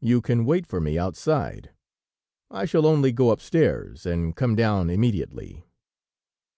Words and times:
You 0.00 0.22
can 0.22 0.46
wait 0.46 0.66
for 0.66 0.80
me 0.80 0.96
outside; 0.96 1.72
I 2.50 2.64
shall 2.64 2.86
only 2.86 3.12
go 3.12 3.30
upstairs 3.30 4.06
and 4.06 4.34
come 4.34 4.54
down 4.56 4.88
immediately." 4.88 5.66